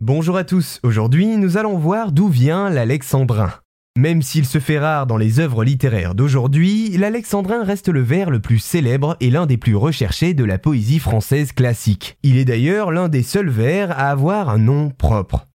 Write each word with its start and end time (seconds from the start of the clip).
Bonjour 0.00 0.36
à 0.36 0.44
tous, 0.44 0.78
aujourd'hui 0.84 1.36
nous 1.36 1.56
allons 1.56 1.76
voir 1.76 2.12
d'où 2.12 2.28
vient 2.28 2.70
l'alexandrin. 2.70 3.50
Même 3.98 4.22
s'il 4.22 4.46
se 4.46 4.60
fait 4.60 4.78
rare 4.78 5.08
dans 5.08 5.16
les 5.16 5.40
œuvres 5.40 5.64
littéraires 5.64 6.14
d'aujourd'hui, 6.14 6.96
l'alexandrin 6.96 7.64
reste 7.64 7.88
le 7.88 8.00
vers 8.00 8.30
le 8.30 8.38
plus 8.38 8.60
célèbre 8.60 9.16
et 9.18 9.28
l'un 9.28 9.46
des 9.46 9.56
plus 9.56 9.74
recherchés 9.74 10.34
de 10.34 10.44
la 10.44 10.56
poésie 10.56 11.00
française 11.00 11.50
classique. 11.50 12.16
Il 12.22 12.36
est 12.38 12.44
d'ailleurs 12.44 12.92
l'un 12.92 13.08
des 13.08 13.24
seuls 13.24 13.50
vers 13.50 13.90
à 13.90 14.10
avoir 14.10 14.50
un 14.50 14.58
nom 14.58 14.90
propre. 14.90 15.46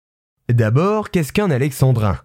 D'abord, 0.49 1.09
qu'est-ce 1.09 1.31
qu'un 1.31 1.49
alexandrin? 1.49 2.17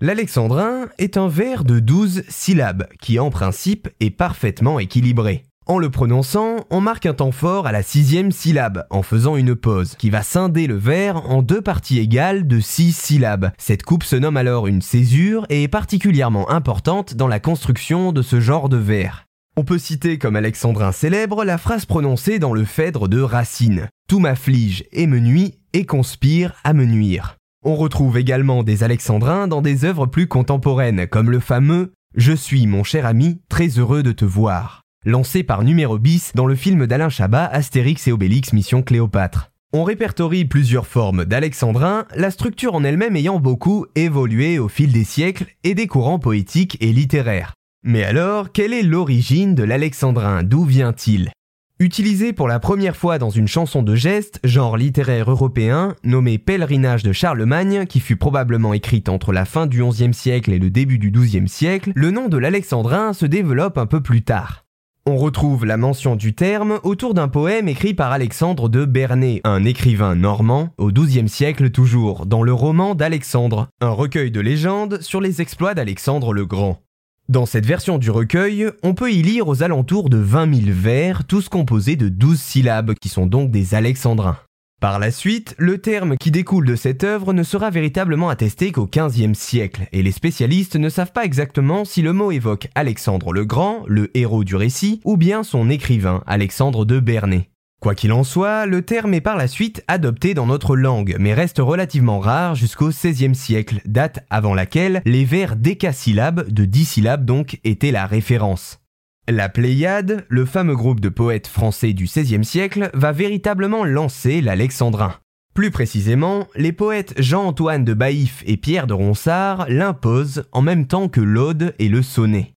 L'alexandrin 0.00 0.86
est 0.96 1.18
un 1.18 1.28
vers 1.28 1.62
de 1.62 1.78
12 1.78 2.22
syllabes 2.26 2.88
qui 3.02 3.18
en 3.18 3.28
principe 3.28 3.90
est 4.00 4.10
parfaitement 4.10 4.78
équilibré. 4.78 5.44
En 5.68 5.80
le 5.80 5.90
prononçant, 5.90 6.64
on 6.70 6.80
marque 6.80 7.06
un 7.06 7.14
temps 7.14 7.32
fort 7.32 7.66
à 7.66 7.72
la 7.72 7.82
sixième 7.82 8.30
syllabe, 8.30 8.86
en 8.88 9.02
faisant 9.02 9.34
une 9.34 9.56
pause, 9.56 9.96
qui 9.96 10.10
va 10.10 10.22
scinder 10.22 10.68
le 10.68 10.76
vers 10.76 11.28
en 11.28 11.42
deux 11.42 11.60
parties 11.60 11.98
égales 11.98 12.46
de 12.46 12.60
six 12.60 12.92
syllabes. 12.92 13.50
Cette 13.58 13.82
coupe 13.82 14.04
se 14.04 14.14
nomme 14.14 14.36
alors 14.36 14.68
une 14.68 14.80
césure 14.80 15.44
et 15.50 15.64
est 15.64 15.68
particulièrement 15.68 16.48
importante 16.50 17.14
dans 17.14 17.26
la 17.26 17.40
construction 17.40 18.12
de 18.12 18.22
ce 18.22 18.38
genre 18.38 18.68
de 18.68 18.76
vers. 18.76 19.24
On 19.56 19.64
peut 19.64 19.78
citer 19.78 20.18
comme 20.18 20.36
alexandrin 20.36 20.92
célèbre 20.92 21.44
la 21.44 21.58
phrase 21.58 21.84
prononcée 21.84 22.38
dans 22.38 22.54
le 22.54 22.64
Phèdre 22.64 23.08
de 23.08 23.20
Racine. 23.20 23.88
Tout 24.08 24.20
m'afflige 24.20 24.84
et 24.92 25.08
me 25.08 25.18
nuit 25.18 25.58
et 25.72 25.84
conspire 25.84 26.54
à 26.62 26.74
me 26.74 26.84
nuire. 26.84 27.38
On 27.64 27.74
retrouve 27.74 28.18
également 28.18 28.62
des 28.62 28.84
alexandrins 28.84 29.48
dans 29.48 29.62
des 29.62 29.84
œuvres 29.84 30.06
plus 30.06 30.28
contemporaines, 30.28 31.08
comme 31.08 31.32
le 31.32 31.40
fameux 31.40 31.92
Je 32.14 32.34
suis, 32.34 32.68
mon 32.68 32.84
cher 32.84 33.04
ami, 33.04 33.40
très 33.48 33.66
heureux 33.66 34.04
de 34.04 34.12
te 34.12 34.24
voir, 34.24 34.82
lancé 35.06 35.44
par 35.44 35.62
Numéro 35.62 35.98
bis 35.98 36.32
dans 36.34 36.46
le 36.46 36.56
film 36.56 36.86
d'Alain 36.86 37.08
Chabat 37.08 37.46
Astérix 37.46 38.08
et 38.08 38.12
Obélix 38.12 38.52
Mission 38.52 38.82
Cléopâtre. 38.82 39.52
On 39.72 39.84
répertorie 39.84 40.44
plusieurs 40.44 40.86
formes 40.86 41.24
d'alexandrin, 41.24 42.06
la 42.14 42.32
structure 42.32 42.74
en 42.74 42.82
elle-même 42.82 43.14
ayant 43.14 43.38
beaucoup 43.38 43.86
évolué 43.94 44.58
au 44.58 44.68
fil 44.68 44.92
des 44.92 45.04
siècles 45.04 45.46
et 45.62 45.74
des 45.74 45.86
courants 45.86 46.18
poétiques 46.18 46.76
et 46.80 46.92
littéraires. 46.92 47.54
Mais 47.84 48.02
alors, 48.02 48.50
quelle 48.50 48.72
est 48.72 48.82
l'origine 48.82 49.54
de 49.54 49.62
l'alexandrin? 49.62 50.42
D'où 50.42 50.64
vient-il? 50.64 51.30
Utilisé 51.78 52.32
pour 52.32 52.48
la 52.48 52.58
première 52.58 52.96
fois 52.96 53.18
dans 53.18 53.30
une 53.30 53.46
chanson 53.46 53.82
de 53.82 53.94
geste, 53.94 54.40
genre 54.42 54.76
littéraire 54.76 55.30
européen, 55.30 55.94
nommée 56.02 56.38
Pèlerinage 56.38 57.04
de 57.04 57.12
Charlemagne, 57.12 57.86
qui 57.86 58.00
fut 58.00 58.16
probablement 58.16 58.74
écrite 58.74 59.08
entre 59.08 59.32
la 59.32 59.44
fin 59.44 59.66
du 59.66 59.84
XIe 59.84 60.14
siècle 60.14 60.52
et 60.52 60.58
le 60.58 60.70
début 60.70 60.98
du 60.98 61.12
XIIe 61.12 61.48
siècle, 61.48 61.92
le 61.94 62.10
nom 62.10 62.28
de 62.28 62.38
l'alexandrin 62.38 63.12
se 63.12 63.26
développe 63.26 63.78
un 63.78 63.86
peu 63.86 64.00
plus 64.00 64.22
tard. 64.22 64.65
On 65.08 65.18
retrouve 65.18 65.64
la 65.64 65.76
mention 65.76 66.16
du 66.16 66.34
terme 66.34 66.80
autour 66.82 67.14
d'un 67.14 67.28
poème 67.28 67.68
écrit 67.68 67.94
par 67.94 68.10
Alexandre 68.10 68.68
de 68.68 68.84
Bernay, 68.84 69.40
un 69.44 69.64
écrivain 69.64 70.16
normand, 70.16 70.70
au 70.78 70.90
XIIe 70.90 71.28
siècle 71.28 71.70
toujours, 71.70 72.26
dans 72.26 72.42
le 72.42 72.52
roman 72.52 72.96
d'Alexandre, 72.96 73.68
un 73.80 73.90
recueil 73.90 74.32
de 74.32 74.40
légendes 74.40 75.00
sur 75.00 75.20
les 75.20 75.40
exploits 75.40 75.74
d'Alexandre 75.74 76.32
le 76.32 76.44
Grand. 76.44 76.82
Dans 77.28 77.46
cette 77.46 77.66
version 77.66 77.98
du 77.98 78.10
recueil, 78.10 78.66
on 78.82 78.94
peut 78.94 79.12
y 79.12 79.22
lire 79.22 79.46
aux 79.46 79.62
alentours 79.62 80.10
de 80.10 80.18
20 80.18 80.52
000 80.64 80.66
vers, 80.70 81.24
tous 81.24 81.48
composés 81.48 81.94
de 81.94 82.08
12 82.08 82.40
syllabes, 82.40 82.94
qui 82.94 83.08
sont 83.08 83.26
donc 83.26 83.52
des 83.52 83.76
alexandrins. 83.76 84.38
Par 84.78 84.98
la 84.98 85.10
suite, 85.10 85.54
le 85.56 85.78
terme 85.78 86.18
qui 86.18 86.30
découle 86.30 86.66
de 86.66 86.76
cette 86.76 87.02
œuvre 87.02 87.32
ne 87.32 87.42
sera 87.42 87.70
véritablement 87.70 88.28
attesté 88.28 88.72
qu'au 88.72 88.86
XVe 88.86 89.32
siècle, 89.32 89.88
et 89.90 90.02
les 90.02 90.12
spécialistes 90.12 90.76
ne 90.76 90.90
savent 90.90 91.12
pas 91.12 91.24
exactement 91.24 91.86
si 91.86 92.02
le 92.02 92.12
mot 92.12 92.30
évoque 92.30 92.68
Alexandre 92.74 93.32
le 93.32 93.46
Grand, 93.46 93.84
le 93.86 94.10
héros 94.14 94.44
du 94.44 94.54
récit, 94.54 95.00
ou 95.06 95.16
bien 95.16 95.44
son 95.44 95.70
écrivain, 95.70 96.22
Alexandre 96.26 96.84
de 96.84 97.00
Bernay. 97.00 97.48
Quoi 97.80 97.94
qu'il 97.94 98.12
en 98.12 98.22
soit, 98.22 98.66
le 98.66 98.82
terme 98.82 99.14
est 99.14 99.22
par 99.22 99.36
la 99.36 99.48
suite 99.48 99.82
adopté 99.88 100.34
dans 100.34 100.46
notre 100.46 100.76
langue, 100.76 101.16
mais 101.18 101.32
reste 101.32 101.58
relativement 101.58 102.18
rare 102.18 102.54
jusqu'au 102.54 102.88
XVIe 102.88 103.34
siècle, 103.34 103.80
date 103.86 104.26
avant 104.28 104.54
laquelle 104.54 105.00
les 105.06 105.24
vers 105.24 105.56
décasyllabes, 105.56 106.50
de 106.50 106.66
10 106.66 106.84
syllabes 106.84 107.24
donc, 107.24 107.60
étaient 107.64 107.92
la 107.92 108.06
référence. 108.06 108.80
La 109.28 109.48
Pléiade, 109.48 110.24
le 110.28 110.44
fameux 110.44 110.76
groupe 110.76 111.00
de 111.00 111.08
poètes 111.08 111.48
français 111.48 111.92
du 111.92 112.04
XVIe 112.04 112.44
siècle, 112.44 112.90
va 112.94 113.10
véritablement 113.10 113.84
lancer 113.84 114.40
l'alexandrin. 114.40 115.14
Plus 115.52 115.72
précisément, 115.72 116.46
les 116.54 116.70
poètes 116.70 117.12
Jean-Antoine 117.20 117.84
de 117.84 117.92
Baïf 117.92 118.44
et 118.46 118.56
Pierre 118.56 118.86
de 118.86 118.94
Ronsard 118.94 119.66
l'imposent 119.68 120.44
en 120.52 120.62
même 120.62 120.86
temps 120.86 121.08
que 121.08 121.20
l'Aude 121.20 121.74
et 121.80 121.88
le 121.88 122.02
Sonnet. 122.02 122.52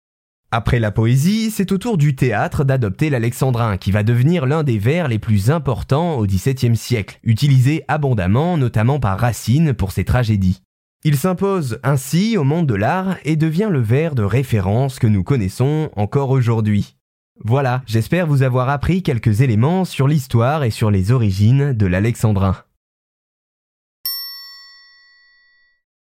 Après 0.50 0.78
la 0.78 0.90
poésie, 0.90 1.50
c'est 1.50 1.72
au 1.72 1.78
tour 1.78 1.96
du 1.96 2.14
théâtre 2.14 2.64
d'adopter 2.64 3.08
l'alexandrin, 3.08 3.78
qui 3.78 3.90
va 3.90 4.02
devenir 4.02 4.44
l'un 4.44 4.62
des 4.62 4.78
vers 4.78 5.08
les 5.08 5.18
plus 5.18 5.50
importants 5.50 6.18
au 6.18 6.26
XVIIe 6.26 6.76
siècle, 6.76 7.18
utilisé 7.22 7.82
abondamment 7.88 8.58
notamment 8.58 9.00
par 9.00 9.18
Racine 9.18 9.72
pour 9.72 9.90
ses 9.90 10.04
tragédies. 10.04 10.60
Il 11.04 11.16
s'impose 11.16 11.78
ainsi 11.84 12.36
au 12.36 12.42
monde 12.42 12.66
de 12.66 12.74
l'art 12.74 13.18
et 13.24 13.36
devient 13.36 13.68
le 13.70 13.80
vers 13.80 14.16
de 14.16 14.24
référence 14.24 14.98
que 14.98 15.06
nous 15.06 15.22
connaissons 15.22 15.90
encore 15.94 16.30
aujourd'hui. 16.30 16.96
Voilà, 17.44 17.82
j'espère 17.86 18.26
vous 18.26 18.42
avoir 18.42 18.68
appris 18.68 19.04
quelques 19.04 19.40
éléments 19.40 19.84
sur 19.84 20.08
l'histoire 20.08 20.64
et 20.64 20.70
sur 20.70 20.90
les 20.90 21.12
origines 21.12 21.72
de 21.72 21.86
l'alexandrin. 21.86 22.56